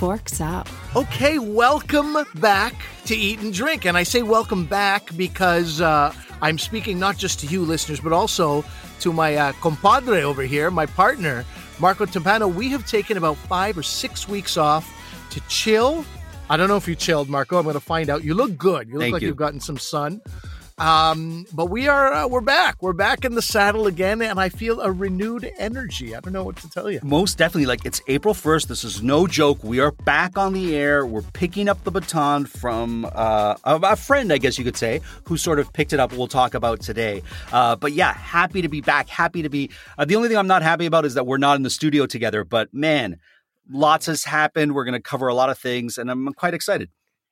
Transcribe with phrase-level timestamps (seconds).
[0.00, 0.66] Forks up.
[0.96, 2.74] Okay, welcome back
[3.04, 3.84] to Eat and Drink.
[3.84, 8.10] And I say welcome back because uh, I'm speaking not just to you listeners, but
[8.14, 8.64] also
[9.00, 11.44] to my uh, compadre over here, my partner,
[11.78, 12.50] Marco Timpano.
[12.50, 14.90] We have taken about five or six weeks off
[15.32, 16.02] to chill.
[16.48, 17.58] I don't know if you chilled, Marco.
[17.58, 18.24] I'm going to find out.
[18.24, 18.88] You look good.
[18.88, 19.28] You look Thank like you.
[19.28, 20.22] have gotten some sun.
[20.80, 22.82] Um, but we are uh, we're back.
[22.82, 26.16] We're back in the saddle again, and I feel a renewed energy.
[26.16, 27.00] I don't know what to tell you.
[27.02, 27.66] Most definitely.
[27.66, 28.68] Like it's April 1st.
[28.68, 29.62] This is no joke.
[29.62, 31.04] We are back on the air.
[31.04, 35.02] We're picking up the baton from uh, a, a friend, I guess you could say,
[35.24, 36.12] who sort of picked it up.
[36.12, 37.22] We'll talk about today.
[37.52, 39.10] Uh, but yeah, happy to be back.
[39.10, 39.70] Happy to be.
[39.98, 42.06] Uh, the only thing I'm not happy about is that we're not in the studio
[42.06, 42.42] together.
[42.42, 43.18] But man,
[43.70, 44.74] lots has happened.
[44.74, 46.88] We're going to cover a lot of things, and I'm quite excited.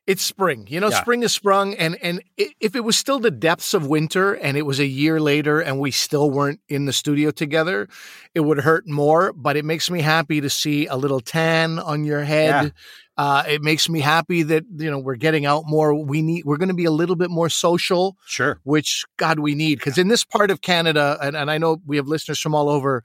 [0.09, 0.65] It's spring.
[0.69, 1.01] You know, Yeah.
[1.01, 4.63] spring is sprung, and and if it was still the depths of winter, and it
[4.63, 7.87] was a year later, and we still weren't in the studio together,
[8.33, 9.31] it would hurt more.
[9.33, 12.73] But it makes me happy to see a little tan on your head.
[13.17, 15.93] Uh, it makes me happy that you know we're getting out more.
[15.93, 16.43] We need.
[16.45, 18.59] We're going to be a little bit more social Sure.
[18.63, 21.97] which God we need because in this part of Canada, and, and I know we
[21.97, 23.03] have listeners from all over.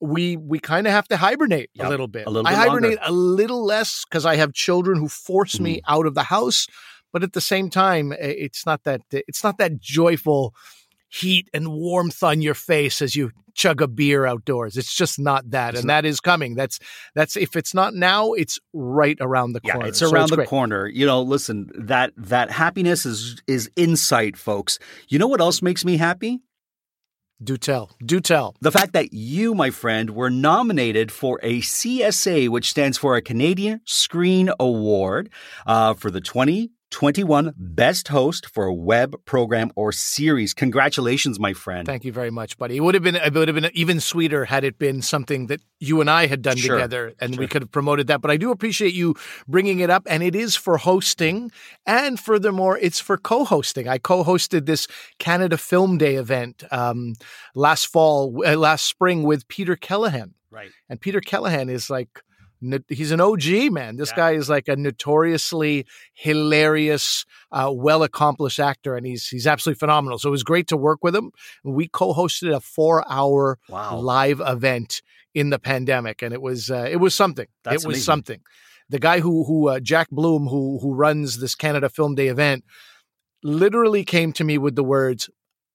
[0.00, 2.26] We we kind of have to hibernate Yep, a little bit.
[2.26, 3.02] a little I hibernate longer.
[3.04, 5.92] a little less because I have children who force me Mm-hmm.
[5.94, 6.66] out of the house,
[7.12, 10.54] but at the same time, it's not that it's not that joyful
[11.08, 14.76] heat and warmth on your face as you chug a beer outdoors.
[14.76, 16.54] It's just not that, It's and not- that is coming.
[16.54, 16.78] That's
[17.16, 19.88] that's if it's not now, it's right around the Yeah, corner.
[19.88, 20.48] it's So around the great.
[20.48, 20.86] corner.
[20.86, 24.78] You know, listen, that that happiness is is insight, folks.
[25.08, 26.40] You know what else makes me happy?
[27.42, 28.54] Do tell, do tell.
[28.60, 33.22] The fact that you, my friend, were nominated for a CSA, which stands for a
[33.22, 35.30] Canadian Screen Award,
[35.66, 36.20] uh, for the
[36.90, 40.52] 2021 Best Host for a Web Program or Series.
[40.54, 41.86] Congratulations, my friend.
[41.86, 42.76] Thank you very much, buddy.
[42.76, 45.60] It would have been it would have been even sweeter had it been something that
[45.78, 48.20] you and I had done Sure, together, and we could have promoted that.
[48.20, 49.14] But I do appreciate you
[49.48, 51.50] bringing it up, and it is for hosting,
[51.86, 53.88] and furthermore, it's for co-hosting.
[53.88, 54.86] I co-hosted this
[55.18, 57.14] Canada Film Day event um,
[57.54, 60.70] last fall, uh, last spring with Peter Keleghan, right.
[60.88, 62.22] and Peter Keleghan is like.
[62.88, 63.96] He's an OG man.
[63.96, 64.16] This Yeah.
[64.16, 70.18] guy is like a notoriously hilarious, uh, well accomplished actor, and he's he's absolutely phenomenal.
[70.18, 71.30] So it was great to work with him.
[71.64, 73.96] We co-hosted a four-hour Wow.
[73.98, 75.02] live event
[75.34, 77.46] in the pandemic, and it was uh, it was something.
[77.64, 78.04] That's it was amazing.
[78.04, 78.40] something.
[78.88, 82.64] The guy who who uh, Jack Blum who who runs this Canada Film Day event
[83.42, 85.30] literally came to me with the words,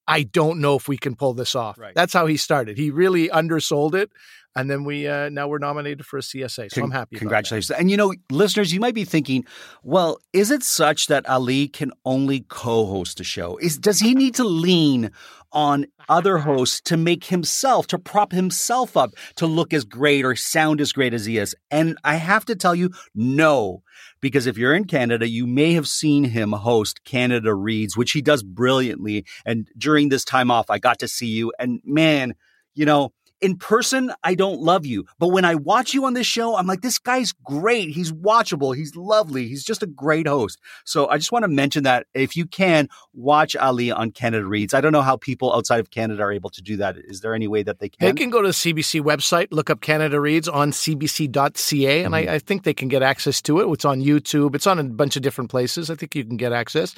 [0.06, 1.94] "I don't know if we can pull this off." Right.
[1.94, 2.76] That's how he started.
[2.78, 4.10] He really undersold it,
[4.56, 6.72] and then we uh, now we're nominated for a CSA.
[6.72, 6.92] So I'm Con- happy.
[6.92, 7.18] about that.
[7.18, 7.70] Congratulations.
[7.78, 9.44] And you know, listeners, you might be thinking,
[9.82, 13.58] well, is it such that Ali can only co-host a show?
[13.58, 15.10] Is does he need to lean
[15.52, 20.34] on other hosts to make himself, to prop himself up to look as great or
[20.34, 21.54] sound as great as he is?
[21.70, 23.82] And I have to tell you, no.
[24.20, 28.22] Because if you're in Canada, you may have seen him host Canada Reads, which he
[28.22, 29.26] does brilliantly.
[29.44, 31.52] And during this time off, I got to see you.
[31.58, 32.34] And man,
[32.74, 35.04] you know, in person, I don't love you.
[35.18, 37.90] But when I watch you on this show, I'm like, this guy's great.
[37.90, 38.74] He's watchable.
[38.74, 39.46] He's lovely.
[39.48, 40.58] He's just a great host.
[40.84, 44.74] So I just want to mention that if you can, watch Ali on Canada Reads.
[44.74, 46.96] I don't know how people outside of Canada are able to do that.
[46.96, 48.06] Is there any way that they can?
[48.08, 48.30] They can?
[48.30, 52.30] go to the CBC website, look up Canada Reads on cbc.ca, and Mm-hmm.
[52.30, 53.72] I, I think they can get access to it.
[53.72, 55.90] It's on YouTube, it's on a bunch of different places.
[55.90, 56.94] I think you can get access.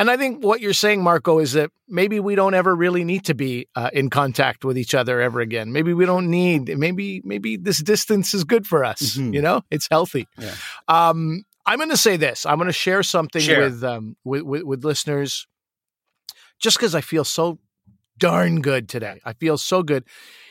[0.00, 3.26] And I think what you're saying, Marco, is that maybe we don't ever really need
[3.26, 5.72] to be uh, in contact with each other ever again.
[5.72, 6.74] Maybe we don't need.
[6.78, 9.18] Maybe maybe this distance is good for us.
[9.18, 9.34] Mhm.
[9.34, 10.26] You know, it's healthy.
[10.38, 10.54] Yeah.
[10.88, 12.46] Um, I'm going to say this.
[12.46, 13.60] I'm going to share something Share.
[13.60, 15.46] with um with, with with listeners,
[16.58, 17.58] just because I feel so
[18.16, 19.20] darn good today.
[19.26, 20.04] I feel so good.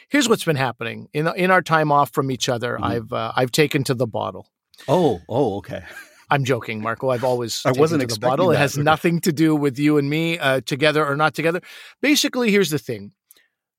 [0.10, 2.78] Here's what's been happening in in our time off from each other.
[2.78, 2.84] Mhm.
[2.84, 4.48] I've uh, I've taken to the bottle.
[4.88, 5.82] Oh, oh, okay.
[6.30, 7.10] I'm joking, Marco.
[7.10, 8.52] I've always I taken wasn't the bottle.
[8.52, 8.60] It that.
[8.60, 11.62] has nothing to do with you and me, uh, together or not together.
[12.02, 13.14] Basically, here's the thing.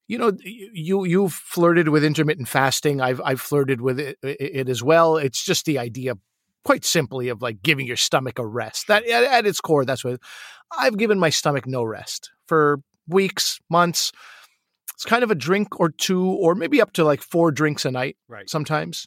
[0.09, 3.01] You know, you you've flirted with intermittent fasting.
[3.01, 5.17] I've I've flirted with it, it as well.
[5.17, 6.15] It's just the idea,
[6.65, 8.89] quite simply, of like giving your stomach a rest.
[8.89, 10.19] That at, at its core, that's what
[10.77, 14.11] I've given my stomach no rest for weeks, months.
[14.95, 17.91] It's kind of a drink or two, or maybe up to like four drinks a
[17.93, 18.17] night.
[18.29, 18.51] Right.
[18.51, 19.07] Sometimes,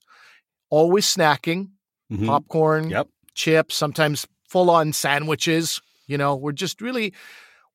[0.70, 1.72] always snacking,
[2.12, 2.28] Mhm.
[2.28, 3.10] popcorn, Yep.
[3.34, 5.82] Chips, sometimes full on sandwiches.
[6.08, 7.14] You know, we're just really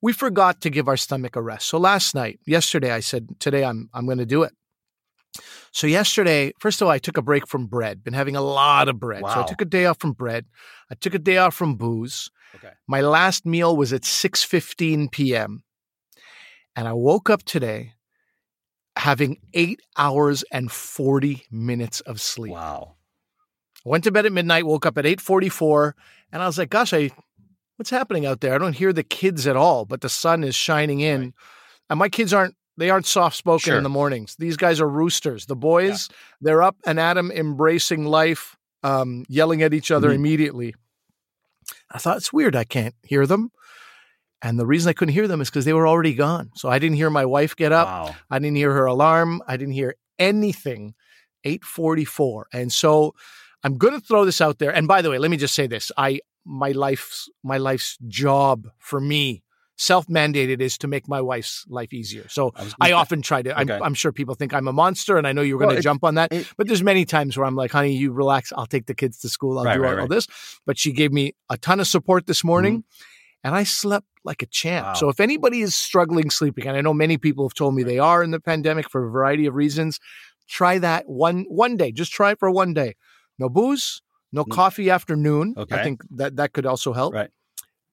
[0.01, 1.69] we forgot to give our stomach a rest.
[1.69, 4.53] So last night, yesterday, I said, today I'm I'm going to do it.
[5.73, 8.03] So yesterday, first of all, I took a break from bread.
[8.03, 9.23] Been having a lot of bread.
[9.23, 10.47] So I took a day off from bread.
[10.91, 12.31] I took a day off from booze.
[12.55, 12.73] Okay.
[12.87, 15.63] My last meal was at 6:15 p.m.
[16.75, 17.93] And I woke up today
[18.97, 22.53] having 8 hours and 40 minutes of sleep.
[22.53, 22.97] Wow.
[23.89, 25.95] Went to bed at midnight, woke up at 8:44,
[26.33, 27.11] and I was like, gosh, I
[27.77, 28.55] what's happening out there?
[28.55, 31.21] I don't hear the kids at all, but the sun is shining in.
[31.21, 31.33] Right.
[31.91, 33.77] And my kids aren't they aren't soft spoken Sure.
[33.77, 34.37] in the mornings.
[34.39, 35.47] These guys are roosters.
[35.47, 36.09] The boys,
[36.41, 40.15] they're up and at 'em, embracing life, um, yelling at each other Mhm.
[40.15, 40.75] immediately.
[41.91, 43.51] I thought it's weird I can't hear them.
[44.43, 46.51] And the reason I couldn't hear them is because they were already gone.
[46.55, 47.89] So I didn't hear my wife get up.
[47.89, 48.17] Wow.
[48.31, 49.43] I didn't hear her alarm.
[49.49, 50.95] I didn't hear anything.
[51.45, 52.47] 844.
[52.53, 53.15] And so
[53.65, 54.71] I'm going to throw this out there.
[54.71, 55.91] And by the way, let me just say this.
[55.97, 59.43] I my life's my life's job for me
[59.81, 62.27] self-mandated is to make my wife's life easier.
[62.29, 63.79] So I I often try to I'm, Okay.
[63.83, 65.83] I'm sure people think I'm a monster and I know you were Well, going to
[65.83, 66.33] jump on that.
[66.33, 68.53] it- but there's many times where I'm like, "Honey, you relax.
[68.57, 69.59] I'll take the kids to school.
[69.59, 70.11] I'll Right, do right, all, right.
[70.11, 70.27] this."
[70.67, 72.49] But she gave me a ton of support this mm-hmm.
[72.49, 72.85] morning
[73.45, 74.87] and I slept like a champ.
[74.87, 74.95] Wow.
[74.95, 77.99] So if anybody is struggling sleeping, and I know many people have told me they
[78.01, 80.01] are in the pandemic for a variety of reasons,
[80.49, 81.93] try that one one day.
[81.93, 82.97] Just try it for one day.
[83.39, 84.03] No booze,
[84.33, 85.55] no coffee after noon.
[85.71, 87.15] I think that that could also help.
[87.15, 87.31] Right.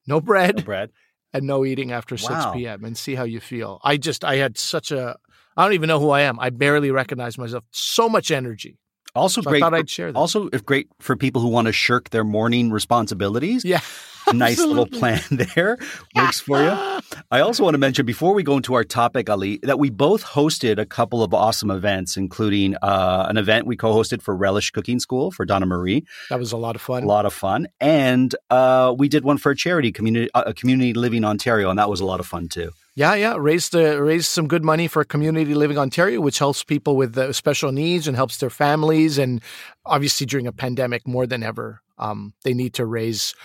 [0.07, 0.91] No bread No bread.
[1.33, 2.53] and no eating after 6 Wow.
[2.53, 2.83] p.m.
[2.85, 3.79] and see how you feel.
[3.83, 5.17] I just I had such a
[5.57, 6.39] I don't even know who I am.
[6.39, 7.63] I barely recognize myself.
[7.71, 8.77] So much energy.
[9.15, 9.59] Also So I great.
[9.61, 10.17] thought for- I'd share that.
[10.19, 13.63] also, if great for people who want to shirk their morning responsibilities.
[13.65, 13.79] Yeah.
[14.33, 15.77] Nice little plan there
[16.15, 16.69] works for you.
[17.31, 20.23] I also want to mention before we go into our topic, Ali, that we both
[20.23, 24.99] hosted a couple of awesome events, including uh, an event we co-hosted for Relish Cooking
[24.99, 27.03] School for Donna Marie, That was a lot of fun.
[27.03, 30.95] a lot of fun, and uh, we did one for a charity, community, uh, Community
[30.95, 32.71] Living Ontario, and that was a lot of fun too.
[32.97, 36.95] Yeah, yeah, raised uh, raised some good money for Community Living Ontario, which helps people
[36.95, 39.17] with uh, special needs and helps their families.
[39.17, 39.41] And
[39.85, 43.35] obviously, during a pandemic, more than ever, um, they need to raise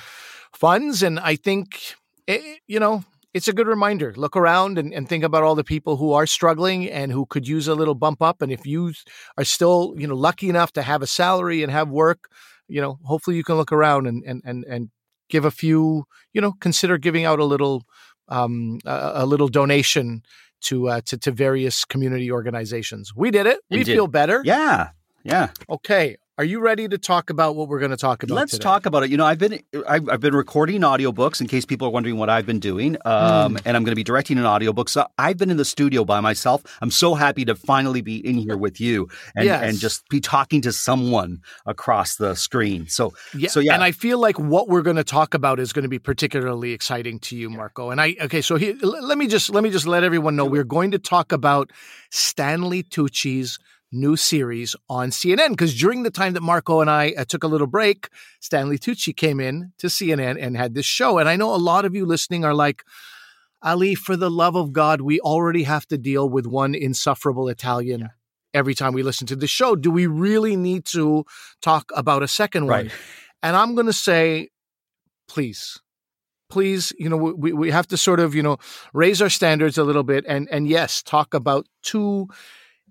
[0.53, 1.03] funds.
[1.03, 1.97] And I think,
[2.29, 3.03] eh, you know,
[3.35, 4.15] it's a good reminder.
[4.17, 7.49] Look around and, and think about all the people who are struggling and who could
[7.49, 8.43] use a little bump up.
[8.43, 8.93] And if you
[9.37, 12.31] are still, you know, lucky enough to have a salary and have work,
[12.69, 14.91] you know, hopefully you can look around and and and, and
[15.29, 17.85] give a few, you know, consider giving out a little
[18.31, 20.23] um, a, a little donation
[20.63, 23.15] to, uh, to to various community organizations.
[23.15, 23.61] We did it.
[23.71, 23.95] We did.
[23.95, 24.43] feel better.
[24.45, 24.91] Yeah,
[25.25, 25.51] yeah.
[25.69, 26.17] Okay.
[26.41, 28.35] Are you ready to talk about what we're going to talk about?
[28.35, 28.63] Let's today?
[28.63, 29.11] talk about it.
[29.11, 32.31] You know, I've been I've, I've been recording audiobooks in case people are wondering what
[32.31, 34.89] I've been doing, um, and I'm going to be directing an audiobook.
[34.89, 36.63] So I've been in the studio by myself.
[36.81, 39.07] I'm so happy to finally be in here with you
[39.37, 39.63] and Yes.
[39.63, 42.89] and just be talking to someone across the screen.
[42.89, 43.51] So Yeah.
[43.51, 45.91] so yeah, And I feel like what we're going to talk about is going to
[45.91, 47.91] be particularly exciting to you, Marco.
[47.91, 50.65] And I okay, so here, let me just let me just let everyone know we're
[50.65, 51.71] going to talk about
[52.09, 53.59] Stanley Tucci's
[53.93, 57.49] new series on CNN because during the time that Marco and I uh, took a
[57.49, 58.09] little break,
[58.41, 61.19] Stanley Tucci came in to CNN and had this show.
[61.19, 62.85] And I know a lot of you listening are like,
[63.63, 68.09] Ali, for the love of God, we already have to deal with one insufferable Italian.
[68.55, 71.25] Every time we listen to the show, do we really need to
[71.61, 72.87] talk about a second one?
[72.87, 72.93] right.
[73.43, 74.51] And I'm going to say,
[75.29, 75.81] please,
[76.51, 78.59] please, you know, we, we have to sort of, you know,
[78.93, 82.29] raise our standards a little bit and, and yes, talk about two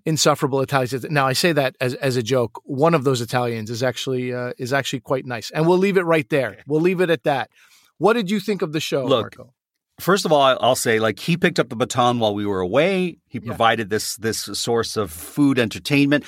[0.04, 1.04] insufferable Italians.
[1.10, 2.60] Now I say that as, as a joke.
[2.64, 5.50] One of those Italians is actually, uh, is actually quite nice.
[5.50, 6.58] And we'll leave it right there.
[6.66, 7.50] We'll leave it at that.
[7.98, 9.52] What did you think of the show, Look, Marco?
[10.00, 13.18] First of all, I'll say like he picked up the baton while we were away.
[13.28, 13.46] He Yeah.
[13.46, 16.24] provided this this source of food entertainment.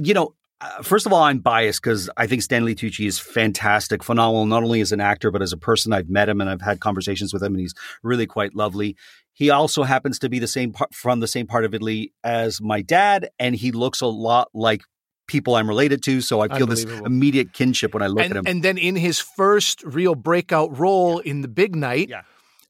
[0.00, 4.04] You know, uh, first of all, I'm biased because I think Stanley Tucci is fantastic,
[4.04, 5.92] phenomenal, not only as an actor but as a person.
[5.92, 8.96] I've met him and I've had conversations with him, and he's really quite lovely.
[9.36, 12.58] He also happens to be the same part from the same part of Italy as
[12.60, 14.80] my dad, and he looks a lot like
[15.28, 16.22] people I'm related to.
[16.22, 18.44] So I feel this immediate kinship when I look And, at him.
[18.46, 22.22] and then in his first real breakout role in the big night, Yeah.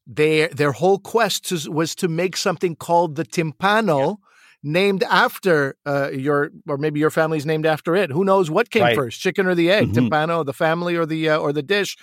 [0.06, 4.16] their their whole quest was, was to make something called the timpano,
[4.64, 8.10] named after uh, your or maybe your family's named after it.
[8.10, 8.96] Who knows what came Right.
[8.96, 9.88] first, chicken or the egg?
[9.92, 9.94] Mhm.
[10.10, 11.96] Timpano, the family, or the uh, or the dish.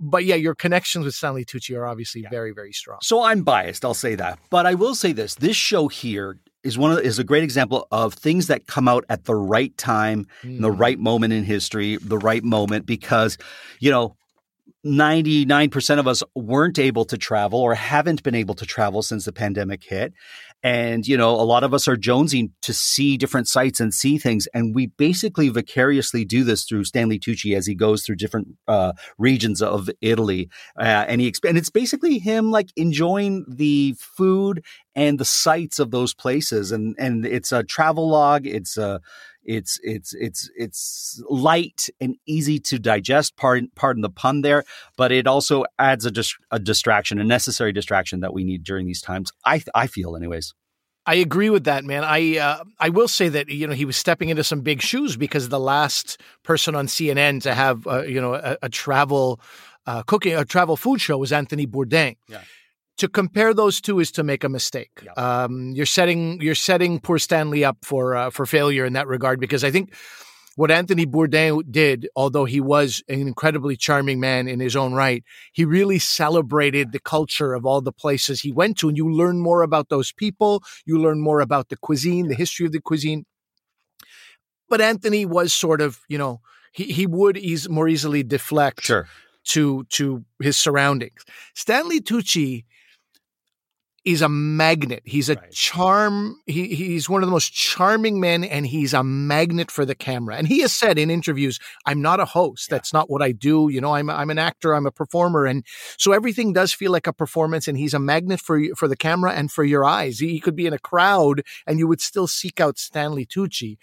[0.00, 2.98] But yeah, your connections with Stanley Tucci are obviously very very strong.
[3.02, 4.38] So I'm biased, I'll say that.
[4.50, 7.86] But I will say this: this show here is one of is a great example
[7.90, 10.78] of things that come out at the right time, in the Mm.
[10.80, 12.86] right moment in history, the right moment.
[12.86, 13.38] Because
[13.80, 14.16] you know,
[14.84, 19.32] 99% of us weren't able to travel or haven't been able to travel since the
[19.32, 20.12] pandemic hit.
[20.62, 24.18] And, you know, a lot of us are jonesing to see different sites and see
[24.18, 24.48] things.
[24.52, 28.92] And we basically vicariously do this through Stanley Tucci as he goes through different uh,
[29.18, 30.48] regions of Italy.
[30.78, 34.64] Uh, and he, and it's basically him like enjoying the food
[34.96, 36.72] and the sights of those places.
[36.72, 38.46] And, and it's a travel log.
[38.46, 39.00] It's a,
[39.48, 43.36] it's it's it's it's light and easy to digest.
[43.36, 44.62] Pardon, pardon the pun there,
[44.96, 48.86] but it also adds a, dis- a distraction, a necessary distraction that we need during
[48.86, 49.32] these times.
[49.46, 50.52] I I feel, anyways.
[51.06, 52.04] I agree with that, man.
[52.04, 55.16] I uh, I will say that you know he was stepping into some big shoes
[55.16, 59.40] because the last person on CNN to have uh, you know a, a travel
[59.86, 62.16] uh, cooking a travel food show was Anthony Bourdain.
[62.28, 62.42] Yeah
[62.98, 64.90] to compare those two is to make a mistake.
[65.02, 65.12] Yeah.
[65.12, 69.40] Um, you're setting you're setting poor Stanley up for uh, for failure in that regard
[69.40, 69.94] because I think
[70.56, 75.22] what Anthony Bourdain did, although he was an incredibly charming man in his own right,
[75.52, 79.38] he really celebrated the culture of all the places he went to, and you learn
[79.38, 80.64] more about those people.
[80.84, 83.24] You learn more about the cuisine, the history of the cuisine.
[84.68, 86.40] But Anthony was sort of, you know,
[86.72, 89.06] he he would ease, more easily deflect sure.
[89.50, 91.24] to to his surroundings.
[91.54, 92.64] Stanley Tucci
[94.12, 95.02] is a magnet.
[95.04, 95.50] He's a Right.
[95.52, 96.40] charm.
[96.46, 100.36] He, he's one of the most charming men, and he's a magnet for the camera.
[100.36, 102.70] And he has said in interviews, "I'm not a host.
[102.70, 103.68] That's not what I do.
[103.70, 104.74] You know, I'm I'm an actor.
[104.74, 105.64] I'm a performer, and
[105.96, 107.68] so everything does feel like a performance.
[107.68, 110.18] And he's a magnet for you- for the camera and for your eyes.
[110.18, 113.76] He, he could be in a crowd, and you would still seek out Stanley Tucci,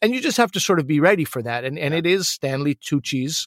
[0.00, 1.64] and you just have to sort of be ready for that.
[1.64, 3.46] And and it is Stanley Tucci's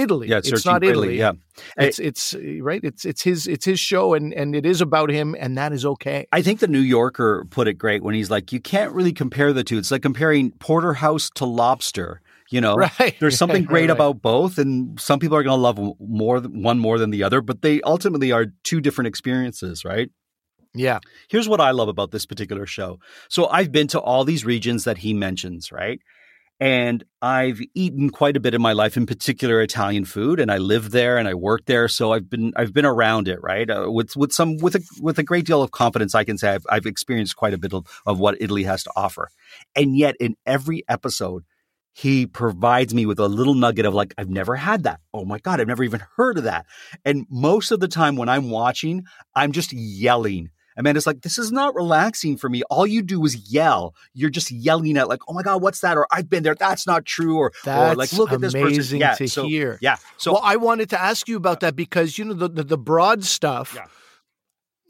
[0.00, 0.28] Italy.
[0.28, 1.18] Yeah, it's searching not for Italy.
[1.18, 1.32] Yeah.
[1.76, 2.80] It's it's uh, right.
[2.82, 5.84] It's it's his it's his show, and and it is about him, and that is
[5.84, 6.26] okay.
[6.32, 9.52] I think the New Yorker put it great when he's like, you can't really compare
[9.52, 9.78] the two.
[9.78, 12.20] It's like comparing porterhouse to lobster.
[12.50, 13.14] You know, Right.
[13.20, 13.90] there's something great right.
[13.90, 17.40] about both, and some people are going to love more one more than the other,
[17.40, 20.10] but they ultimately are two different experiences, right?
[20.74, 23.00] Yeah, Here's what I love about this particular show.
[23.28, 26.00] So I've been to all these regions that he mentions, right?
[26.60, 30.58] And I've eaten quite a bit in my life, in particular Italian food, and I
[30.58, 33.68] live there and I work there, so I've been I've been around it, right?
[33.68, 36.50] Uh, with with some with a with a great deal of confidence, I can say
[36.50, 39.30] I've, I've experienced quite a bit of, of what Italy has to offer.
[39.74, 41.44] And yet, in every episode,
[41.92, 45.00] he provides me with a little nugget of like, I've never had that.
[45.12, 46.66] Oh my God, I've never even heard of that.
[47.04, 50.50] And most of the time when I'm watching, I'm just yelling.
[50.80, 52.62] Amanda's like, this is not relaxing for me.
[52.70, 53.94] All you do is yell.
[54.14, 55.96] You're just yelling at like, oh my God, what's that?
[55.96, 56.54] Or I've been there.
[56.54, 57.36] That's not true.
[57.36, 58.66] Or, or like, look at this person.
[58.66, 59.14] amazing Yeah.
[59.14, 59.78] to so, hear.
[59.80, 59.96] Yeah.
[60.16, 62.78] So well, I wanted to ask you about that because you know the the, the
[62.78, 63.74] broad stuff.
[63.76, 63.86] Yeah.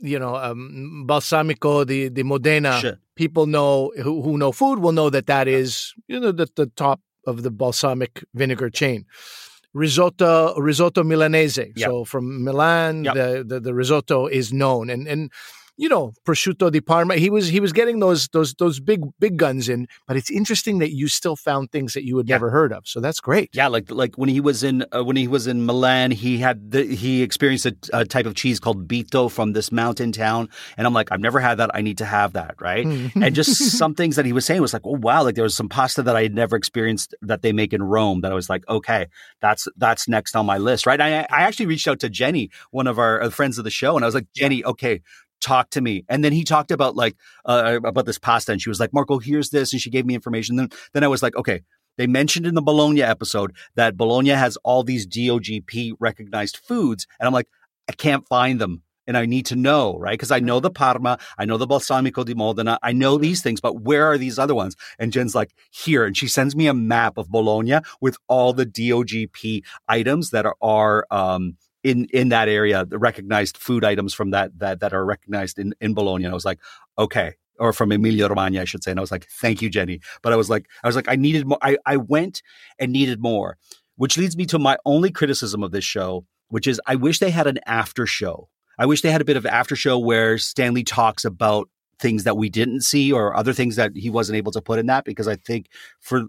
[0.03, 2.79] You know, um, balsamico, the the Modena.
[2.81, 2.99] Sure.
[3.17, 6.67] People know who, who know food will know that that is you know the the
[6.77, 9.05] top of the balsamic vinegar chain.
[9.73, 11.73] Risotto, risotto Milanese.
[11.77, 11.87] Yeah.
[11.87, 13.15] So from Milan, Yep.
[13.15, 15.31] the, the the risotto is known, and and
[15.81, 17.15] you know prosciutto di Parma.
[17.17, 20.79] He was he was getting those those those big big guns in, but it's interesting
[20.81, 22.37] that you still found things that you had Yeah.
[22.37, 22.83] never heard of.
[22.87, 23.49] So that's great.
[23.53, 26.71] Yeah, like like when he was in uh, when he was in Milan, he had
[26.75, 30.87] the, he experienced a, a type of cheese called Bitto from this mountain town, and
[30.87, 31.71] I'm like, I've never had that.
[31.75, 32.85] I need to have that, right?
[33.25, 35.57] and just some things that he was saying was like, oh wow, like there was
[35.57, 38.51] some pasta that I had never experienced that they make in Rome that I was
[38.51, 39.07] like, okay,
[39.41, 41.01] that's that's next on my list, right?
[41.01, 43.97] I I actually reached out to Jenny, one of our uh, friends of the show,
[43.97, 45.01] and I was like, Jenny, okay.
[45.41, 48.69] Talk to me, and then he talked about like uh, about this pasta, and she
[48.69, 50.57] was like, "Marco, here's this," and she gave me information.
[50.57, 51.63] Then, then I was like, "Okay,
[52.01, 57.07] they mentioned in the Bologna episode that Bologna has all these DOGP recognized foods.
[57.19, 57.49] And I'm like,
[57.91, 58.83] I can't find them.
[59.07, 60.15] And I need to know, right?
[60.15, 63.61] Because I know the Parma, I know the Balsamico di Modena, I know these things,
[63.61, 64.77] but where are these other ones?
[64.99, 66.07] And Jen's like, here.
[66.07, 70.57] And she sends me a map of Bologna with all the DOGP items that are,
[70.63, 75.05] are um, in in that area, the recognized food items from that that that are
[75.05, 76.25] recognized in, in Bologna.
[76.25, 76.61] And I was like,
[76.99, 77.35] okay.
[77.59, 78.91] Or from Emilia Romagna, I should say.
[78.91, 80.01] And I was like, thank you, Jenny.
[80.23, 81.59] But I was like, I was like, I needed more.
[81.61, 82.43] I, I went
[82.79, 83.59] and needed more,
[83.97, 87.31] which leads me to my only criticism of this show, which is I wish they
[87.31, 88.49] had an after show.
[88.79, 91.69] I wish they had a bit of after show where Stanley talks about
[91.99, 94.87] things that we didn't see or other things that he wasn't able to put in
[94.87, 95.69] that because I think
[96.01, 96.25] for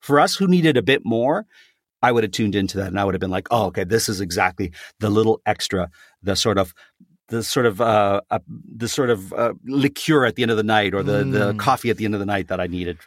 [0.00, 1.44] for us who needed a bit more,
[2.02, 4.08] I would have tuned into that and I would have been like, oh, okay, this
[4.08, 5.90] is exactly the little extra,
[6.22, 6.74] the sort of
[7.28, 8.38] the sort of uh, uh
[8.76, 11.58] the sort of uh, liqueur at the end of the night or the the Mm.
[11.58, 12.98] coffee at the end of the night that I needed.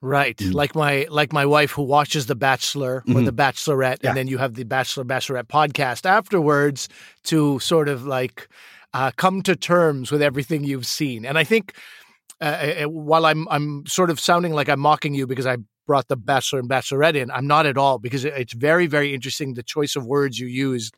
[0.00, 0.36] Right.
[0.36, 0.54] Mm.
[0.54, 3.24] Like my like my wife who watches The Bachelor or Mhm.
[3.24, 4.10] The Bachelorette, Yeah.
[4.10, 6.88] and then you have the Bachelor Bachelorette podcast afterwards
[7.24, 8.48] to sort of like
[8.94, 11.26] uh, come to terms with everything you've seen.
[11.26, 11.74] And I think
[12.40, 12.44] uh,
[12.84, 15.56] uh, while I'm I'm sort of sounding like I'm mocking you because I
[15.88, 19.54] brought the Bachelor and Bachelorette in, I'm not at all because it's very very interesting
[19.54, 20.94] the choice of words you used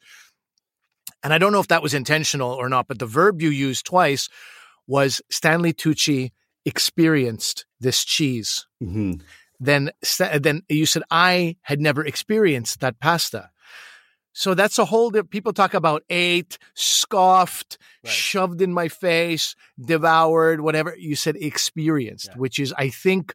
[1.23, 3.85] And I don't know if that was intentional or not, but the verb you used
[3.87, 4.28] twice
[4.87, 6.30] was Stanley Tucci
[6.64, 8.66] experienced this cheese.
[8.82, 9.20] Mhm.
[9.68, 9.90] Then,
[10.47, 13.50] then you said I had never experienced that pasta.
[14.32, 15.11] So that's a whole.
[15.37, 18.12] People talk about ate, scoffed, Right.
[18.12, 19.54] shoved in my face,
[19.92, 20.94] devoured, whatever.
[20.97, 22.38] You said experienced, Yeah.
[22.38, 23.35] which is, I think,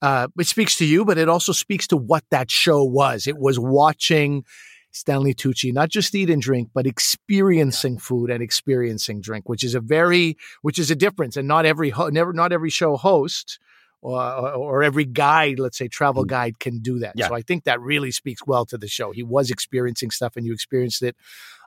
[0.00, 3.26] uh, it speaks to you, but it also speaks to what that show was.
[3.26, 4.44] It was watching
[4.90, 9.74] Stanley Tucci not just eat and drink, but experiencing food and experiencing drink, which is
[9.74, 11.36] a very, which is a difference.
[11.36, 13.58] And not every, ho- never, not every show host
[14.00, 17.16] or, or every guide, let's say travel guide, can do that.
[17.16, 17.20] Mm.
[17.20, 17.28] Yeah.
[17.28, 19.10] So I think that really speaks well to the show.
[19.12, 21.16] He was experiencing stuff, and you experienced it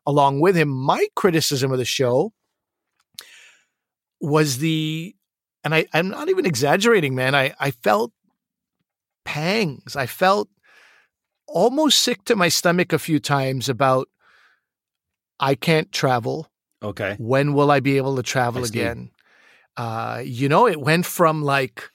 [0.06, 0.70] along with him.
[0.70, 2.34] My criticism of the show
[4.20, 5.16] was the,
[5.64, 7.36] and I, I'm not even exaggerating, man.
[7.36, 8.14] I, I felt
[9.26, 9.96] pangs.
[9.96, 10.50] I felt
[11.48, 14.08] almost sick to my stomach a few times about
[15.40, 16.48] I can't travel.
[16.84, 17.16] Okay.
[17.20, 19.12] When will I be able to travel again?
[19.78, 21.90] Uh, you know, it went from like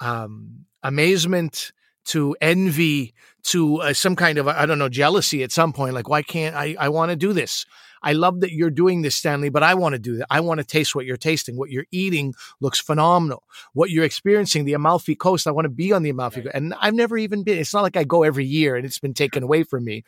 [0.00, 1.72] um, amazement
[2.06, 5.94] to envy to uh, some kind of I don't know jealousy at some point.
[5.94, 6.76] Like, why can't I?
[6.78, 7.66] I want to do this.
[8.02, 10.26] I love that you're doing this, Stanley, but I want to do that.
[10.30, 11.56] I want to taste what you're tasting.
[11.56, 13.42] What you're eating looks phenomenal.
[13.72, 16.54] What you're experiencing, the Amalfi Coast, I want to be on the Amalfi Coast.
[16.54, 17.58] And I've never even been.
[17.58, 20.04] It's not like I go every year and it's been taken away from me.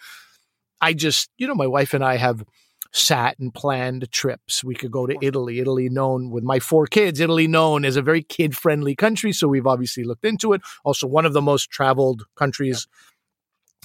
[0.80, 2.44] I just, you know, my wife and I have
[2.92, 4.62] sat and planned trips.
[4.62, 5.60] We could go to Italy.
[5.60, 9.32] Italy known with my four kids, Italy known as a very kid friendly country.
[9.32, 10.60] So we've obviously looked into it.
[10.84, 12.86] Also one of the most traveled countries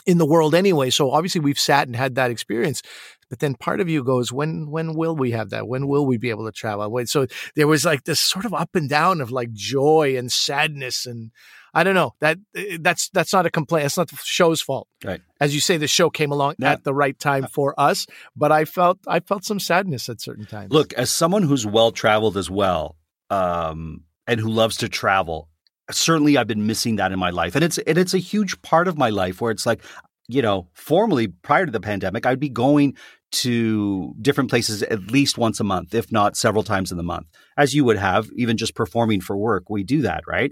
[0.06, 0.90] in the world anyway.
[0.90, 2.82] So obviously we've sat and had that experience.
[3.30, 5.68] But then part of you goes, when when will we have that?
[5.68, 6.98] When will we be able to travel?
[7.06, 11.06] So there was like this sort of up and down of like joy and sadness
[11.06, 11.32] and
[11.74, 12.16] I don't know.
[12.22, 13.86] That eh, that's that's not a complaint.
[13.86, 14.88] It's not the show's fault.
[15.04, 15.22] Right.
[15.40, 16.72] As you say, the show came along Yeah.
[16.72, 20.46] at the right time for us, but I felt I felt some sadness at certain
[20.46, 20.72] times.
[20.72, 22.96] Look, as someone who's well traveled as well,
[23.30, 25.50] um, and who loves to travel,
[25.92, 28.88] certainly I've been missing that in my life, and it's and it's a huge part
[28.88, 29.82] of my life where it's like,
[30.28, 32.96] you know, formally prior to the pandemic, I'd be going
[33.32, 37.28] to different places at least once a month, if not several times in the month,
[37.58, 39.70] as you would have, even just performing for work.
[39.70, 40.52] We do that, right?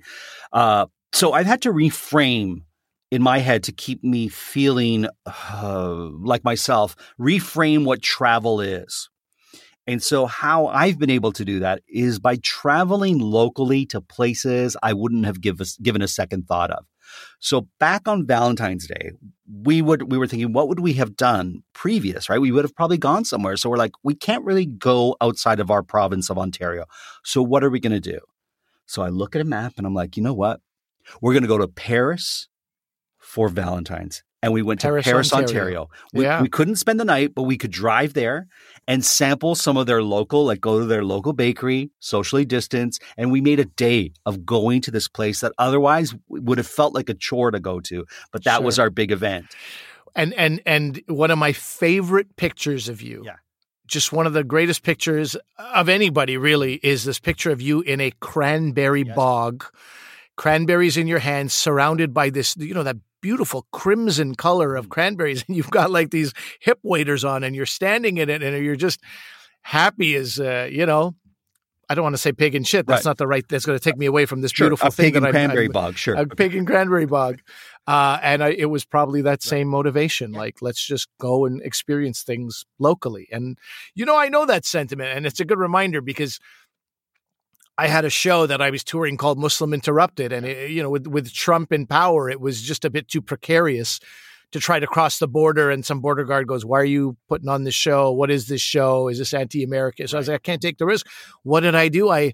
[0.52, 2.64] Uh, so I've had to reframe
[3.12, 9.10] in my head to keep me feeling uh, like myself, reframe what travel is.
[9.88, 14.76] And so, how I've been able to do that is by traveling locally to places
[14.82, 16.86] I wouldn't have give given a second thought of.
[17.40, 19.12] So, back on Valentine's Day,
[19.64, 22.30] we would we were thinking, what would we have done previous?
[22.30, 23.58] Right, we would have probably gone somewhere.
[23.58, 26.86] So we're like, we can't really go outside of our province of Ontario.
[27.24, 28.20] So what are we going to do?
[28.86, 30.62] So I look at a map and I'm like, you know what?
[31.22, 32.48] We're going to go to Paris
[33.20, 34.24] for Valentine's.
[34.46, 35.50] And we went Paris, to Paris, Ontario.
[35.58, 35.90] Ontario.
[36.14, 36.42] We, Yeah.
[36.42, 38.46] we couldn't spend the night, but we could drive there
[38.88, 43.00] and sample some of their local, like go to their local bakery, socially distance.
[43.18, 46.94] And we made a day of going to this place that otherwise would have felt
[46.94, 48.06] like a chore to go to.
[48.32, 49.48] But that was our big event.
[50.16, 53.38] and and and one of my favorite pictures of you Yeah.
[53.88, 58.00] just one of the greatest pictures of anybody really is this picture of you in
[58.00, 59.16] a cranberry Yes.
[59.16, 59.66] bog
[60.38, 65.44] cranberries in your hands surrounded by this you know that beautiful crimson color of cranberries
[65.48, 68.76] and you've got like these hip waders on and you're standing in it and you're
[68.76, 69.00] just
[69.64, 71.16] happy as uh, you know
[71.88, 72.88] I don't want to say pig and shit.
[72.88, 73.10] That's Right.
[73.12, 73.48] not the right.
[73.48, 75.28] That's going to take me away from this Sure, beautiful a thing pig and that
[75.28, 76.16] I'm- cranberry I'm, bog, sure.
[76.16, 77.42] a pig and cranberry bog.
[77.86, 80.32] Uh, and I, it was probably that same motivation.
[80.32, 83.28] Like, let's just go and experience things locally.
[83.32, 83.60] And,
[83.94, 85.16] you know, I know that sentiment.
[85.16, 86.40] And it's a good reminder because
[87.78, 90.32] I had a show that I was touring called Muslim Interrupted.
[90.32, 93.22] And, it, you know, with, with Trump in power, it was just a bit too
[93.22, 94.00] precarious
[94.52, 95.70] to try to cross the border.
[95.70, 98.12] And some border guard goes, Why are you putting on this show?
[98.12, 99.10] What is this show?
[99.10, 100.08] Is this anti American?
[100.08, 101.08] So I was like, I can't take the risk.
[101.44, 102.10] What did I do?
[102.10, 102.34] I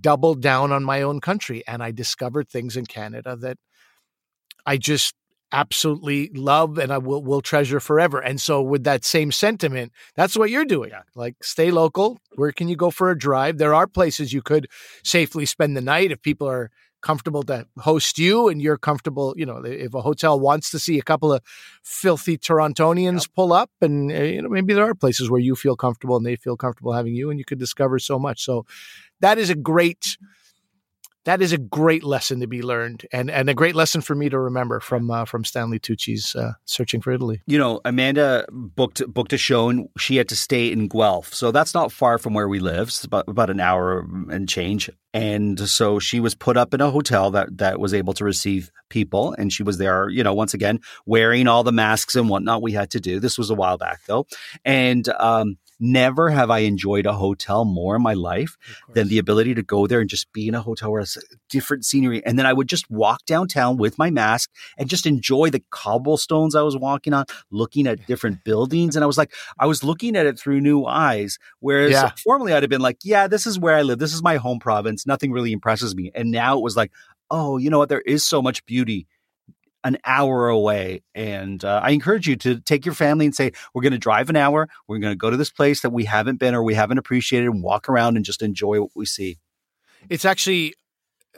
[0.00, 3.58] doubled down on my own country and I discovered things in Canada that
[4.64, 5.14] I just
[5.54, 8.18] absolutely love and I will will treasure forever.
[8.18, 10.90] And so with that same sentiment, that's what you're doing.
[10.90, 11.02] Yeah.
[11.14, 12.18] Like stay local.
[12.34, 13.58] Where can you go for a drive?
[13.58, 14.68] There are places you could
[15.04, 16.70] safely spend the night if people are
[17.02, 20.98] comfortable to host you and you're comfortable, you know, if a hotel wants to see
[20.98, 21.42] a couple of
[21.82, 25.76] filthy Torontonians pull up and uh, you know maybe there are places where you feel
[25.76, 28.42] comfortable and they feel comfortable having you and you could discover so much.
[28.42, 28.64] So
[29.20, 30.16] that is a great
[31.24, 34.28] that is a great lesson to be learned, and and a great lesson for me
[34.28, 37.40] to remember from uh, from Stanley Tucci's uh, Searching for Italy.
[37.46, 41.50] You know, Amanda booked booked a show, and she had to stay in Guelph, so
[41.50, 42.88] that's not far from where we live.
[42.88, 44.90] It's about about an hour and change.
[45.12, 48.70] And so she was put up in a hotel that that was able to receive
[48.90, 50.08] people, and she was there.
[50.08, 53.20] You know, once again wearing all the masks and whatnot we had to do.
[53.20, 54.26] This was a while back though,
[54.64, 58.56] and um, Never have I enjoyed a hotel more in my life
[58.92, 61.84] than the ability to go there and just be in a hotel where it's different
[61.84, 62.24] scenery.
[62.24, 66.54] And then I would just walk downtown with my mask and just enjoy the cobblestones
[66.54, 68.96] I was walking on, looking at different buildings.
[68.96, 71.38] And I was like, I was looking at it through new eyes.
[71.60, 72.10] Whereas Yeah.
[72.22, 73.98] formerly I'd have been like, yeah, this is where I live.
[73.98, 75.06] This is my home province.
[75.06, 76.10] Nothing really impresses me.
[76.14, 76.92] And now it was like,
[77.30, 77.88] oh, you know what?
[77.88, 79.06] There is so much beauty
[79.84, 81.02] an hour away.
[81.14, 84.30] And uh, I encourage you to take your family and say, we're going to drive
[84.30, 84.68] an hour.
[84.88, 87.48] We're going to go to this place that we haven't been or we haven't appreciated
[87.50, 89.38] and walk around and just enjoy what we see.
[90.08, 90.74] It's actually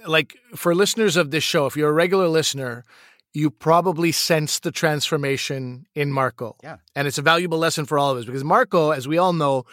[0.06, 2.84] like for listeners of this show, if you're a regular listener,
[3.32, 6.56] you probably sense the transformation in Marco.
[6.62, 6.76] Yeah.
[6.94, 9.64] And it's a valuable lesson for all of us because Marco, as we all know,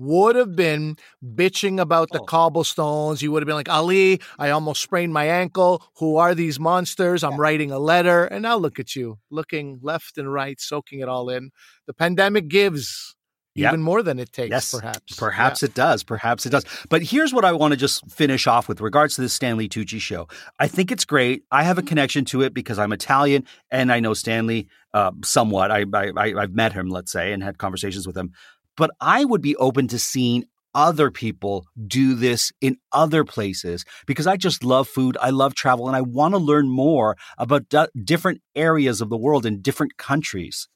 [0.00, 2.24] would have been bitching about the Oh.
[2.24, 3.20] cobblestones.
[3.22, 5.82] You would have been like, Ali, I almost sprained my ankle.
[5.98, 7.22] Who are these monsters?
[7.22, 8.24] I'm writing a letter.
[8.24, 11.50] And now look at you, looking left and right, soaking it all in.
[11.86, 13.14] The pandemic gives
[13.56, 13.72] Yep.
[13.72, 15.16] even more than it takes, Yes, perhaps.
[15.16, 16.04] Perhaps it does.
[16.04, 16.64] Perhaps it does.
[16.88, 20.00] But here's what I want to just finish off with regards to the Stanley Tucci
[20.00, 20.28] show.
[20.60, 21.42] I think it's great.
[21.50, 25.72] I have a connection to it because I'm Italian and I know Stanley uh, somewhat.
[25.72, 28.32] I, I, I, I've met him, let's say, and had conversations with him.
[28.76, 34.26] But I would be open to seeing other people do this in other places because
[34.28, 35.16] I just love food.
[35.20, 39.16] I love travel and I want to learn more about d- different areas of the
[39.16, 40.68] world in different countries.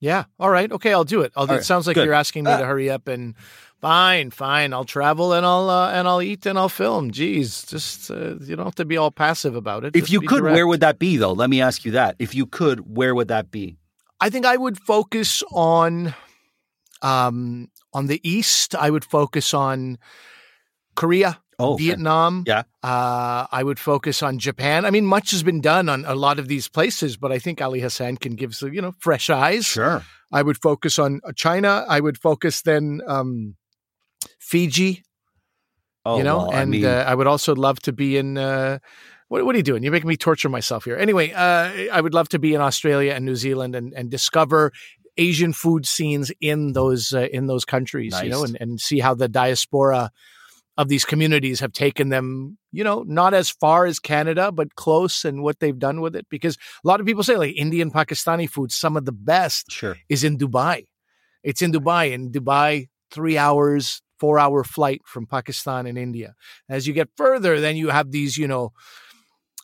[0.00, 0.24] Yeah.
[0.38, 0.70] All right.
[0.70, 0.92] Okay.
[0.92, 1.32] I'll do it.
[1.34, 1.58] I'll do All it.
[1.60, 2.04] right, Sounds like good.
[2.04, 2.58] you're asking me Ah.
[2.58, 3.34] to hurry up and
[3.80, 4.72] fine, fine.
[4.72, 7.10] I'll travel and I'll uh, and I'll eat and I'll film.
[7.10, 9.96] Geez, just uh, you don't have to be all passive about it.
[9.96, 10.54] If Just you could, direct.
[10.54, 11.32] where would that be though?
[11.32, 12.14] Let me ask you that.
[12.20, 13.78] If you could, where would that be?
[14.20, 16.14] I think I would focus on
[17.02, 18.74] um on the east.
[18.74, 19.98] I would focus on
[20.94, 21.40] Korea.
[21.60, 21.76] Oh.
[21.76, 22.44] Vietnam.
[22.46, 22.62] Yeah.
[22.84, 24.84] Uh, I would focus on Japan.
[24.84, 27.60] I mean, much has been done on a lot of these places, but I think
[27.60, 29.66] Ali Hassan can give some, you know, fresh eyes.
[29.66, 30.04] Sure.
[30.30, 31.84] I would focus on uh, China.
[31.88, 33.56] I would focus then um,
[34.38, 35.02] Fiji,
[36.08, 38.38] Oh, you know, well, I and mean, uh, I would also love to be in.
[38.38, 38.78] Uh,
[39.28, 39.82] what, what are you doing?
[39.82, 40.96] You're making me torture myself here.
[40.96, 44.72] Anyway, uh, I would love to be in Australia and New Zealand and, and discover
[45.18, 49.14] Asian food scenes in those uh, in those countries, you know, and, and see how
[49.14, 50.10] the diaspora
[50.78, 55.24] of these communities have taken them, you know, not as far as Canada, but close
[55.24, 56.26] and what they've done with it.
[56.30, 59.96] Because a lot of people say like Indian, Pakistani food, some of the best sure.
[60.08, 60.84] is in Dubai.
[61.42, 62.12] It's in Dubai.
[62.12, 66.34] In Dubai, three hours, four hour flight from Pakistan and India.
[66.68, 68.72] As you get further, then you have these, you know,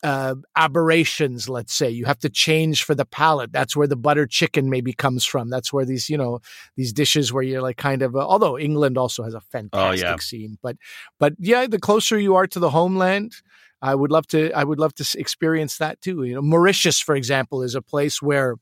[0.04, 1.88] uh, aberrations, let's say.
[1.88, 3.52] You have to change for the palate.
[3.52, 5.48] That's where the butter chicken maybe comes from.
[5.48, 6.40] That's where these, you know,
[6.76, 10.16] these dishes where you're like kind of, uh, although England also has a fantastic yeah.
[10.16, 10.76] scene, but,
[11.18, 13.32] but yeah, the closer you are to the homeland,
[13.80, 16.22] I would love to, I would love to experience that too.
[16.24, 18.56] You know, Mauritius, for example, is a place where,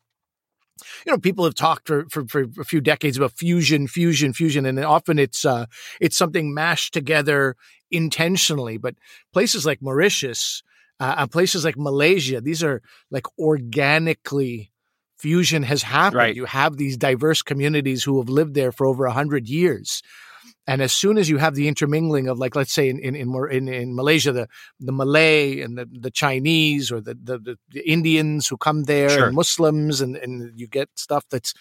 [1.04, 4.64] you know, people have talked for, for, for a few decades about fusion, fusion, fusion,
[4.64, 5.66] and often it's uh,
[6.00, 7.56] it's something mashed together
[7.90, 8.78] intentionally.
[8.78, 8.94] But
[9.32, 10.62] places like Mauritius,
[11.02, 12.78] uh, and places like Malaysia, these are
[13.10, 14.70] like organically
[15.18, 16.18] fusion has happened.
[16.18, 16.36] Right.
[16.36, 20.02] You have these diverse communities who have lived there for over a hundred years.
[20.66, 23.28] And as soon as you have the intermingling of, like, let's say in in in,
[23.50, 24.46] in, in Malaysia, the
[24.78, 29.10] the Malay and the, the Chinese or the, the the the Indians who come there
[29.10, 29.26] Sure.
[29.26, 31.52] and Muslims, and and you get stuff that's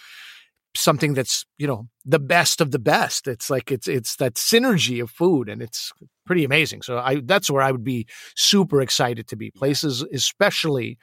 [0.76, 3.28] something that's you know the best of the best.
[3.28, 5.92] It's like it's it's that synergy of food, and it's
[6.26, 6.82] pretty amazing.
[6.82, 9.52] So I that's where I would be super excited to be.
[9.52, 10.98] Places especially.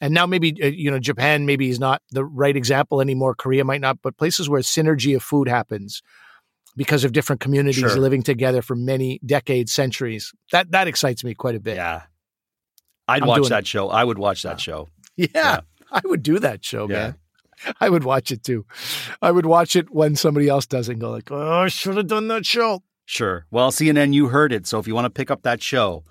[0.00, 3.34] And now maybe uh, you know Japan maybe is not the right example anymore.
[3.34, 6.02] Korea might not, but places where synergy of food happens
[6.76, 7.96] because of different communities Sure.
[7.98, 10.32] living together for many decades, centuries.
[10.50, 11.76] That that excites me quite a bit.
[11.76, 12.02] Yeah.
[13.06, 13.90] I'd I'm watch that show.
[13.90, 14.88] I would watch that show.
[15.16, 15.60] Yeah, Yeah.
[15.92, 16.94] I would do that show, Yeah.
[16.96, 17.14] man.
[17.80, 18.66] I would watch it too.
[19.20, 21.96] I would watch it when somebody else does it and go like, "Oh, I should
[21.96, 23.46] have done that show." Sure.
[23.50, 24.66] Well, CNN, you heard it.
[24.66, 26.04] So if you want to pick up that show,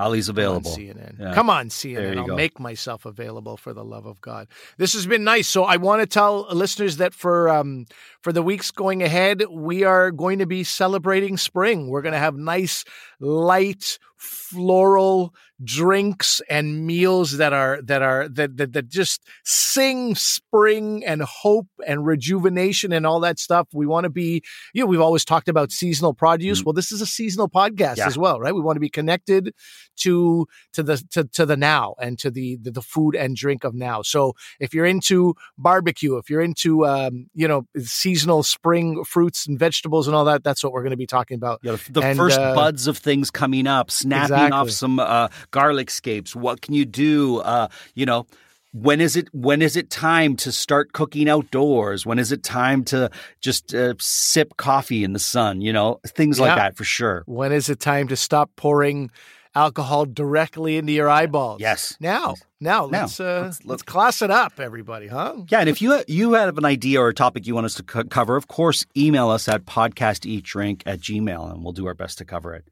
[0.00, 0.70] Ali's Come on, available.
[0.76, 1.20] CNN.
[1.20, 1.34] Yeah.
[1.34, 2.18] Come on, CNN.
[2.18, 2.34] I'll go.
[2.36, 4.48] make myself available for the love of God.
[4.78, 5.46] This has been nice.
[5.48, 7.86] So I want to tell listeners that for um
[8.22, 11.88] for the weeks going ahead, we are going to be celebrating spring.
[11.88, 12.84] We're going to have nice,
[13.20, 21.04] light, floral drinks and meals that are that are that, that that just sing spring
[21.04, 23.68] and hope and rejuvenation and all that stuff.
[23.72, 24.42] We want to be,
[24.74, 26.60] you know, we've always talked about seasonal produce.
[26.62, 26.66] Mm.
[26.66, 28.06] Well, this is a seasonal podcast Yeah.
[28.06, 28.54] as well, right?
[28.54, 29.54] We want to be connected
[29.98, 33.64] to to the to, to the now and to the, the the food and drink
[33.64, 34.02] of now.
[34.02, 39.58] So if you're into barbecue, if you're into um, you know seasonal spring fruits and
[39.58, 41.62] vegetables and all that, that's what we're going to be talking about.
[41.62, 44.56] Know, the And, first uh, buds of things coming up, snapping Exactly.
[44.58, 46.34] off some uh, garlic scapes.
[46.34, 47.38] What can you do?
[47.40, 48.26] Uh, you know,
[48.72, 49.28] when is it?
[49.32, 52.06] When is it time to start cooking outdoors?
[52.06, 55.60] When is it time to just uh, sip coffee in the sun?
[55.60, 57.24] You know, things like that for sure.
[57.26, 59.10] When is it time to stop pouring
[59.54, 61.60] alcohol directly into your eyeballs?
[61.60, 61.96] Yes.
[62.00, 63.02] Now, now, Now.
[63.02, 65.36] let's uh, Let's- let's, class it up, everybody, huh?
[65.48, 67.82] Yeah, and if you you have an idea or a topic you want us to
[67.82, 72.18] co- cover, of course, email us at podcasteatdrink at gmail, and we'll do our best
[72.18, 72.64] to cover it.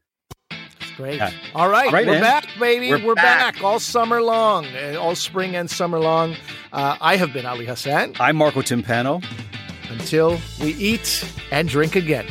[0.97, 1.17] Great.
[1.19, 1.31] Yeah.
[1.55, 2.23] All right, All right, we're man.
[2.23, 2.91] back, baby.
[2.91, 3.55] We're We're, back.
[3.55, 3.63] back.
[3.65, 6.35] all summer long, uh, all spring and summer long.
[6.73, 9.25] Uh, I have been Ali Hassan I'm Marco Timpano.
[9.91, 12.27] until we eat and drink again.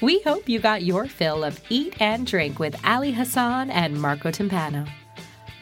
[0.00, 4.30] We hope you got your fill of Eat and Drink with Ali Hassan and Marco
[4.30, 4.88] Timpano.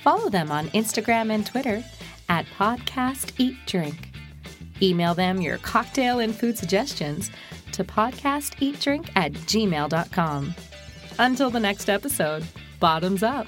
[0.03, 1.83] Follow them on Instagram and Twitter
[2.29, 4.11] at Podcast Eat Drink.
[4.81, 7.31] Email them your cocktail and food suggestions
[7.73, 10.55] to podcasteatdrink at gmail.com.
[11.19, 12.45] Until the next episode,
[12.79, 13.47] bottoms up.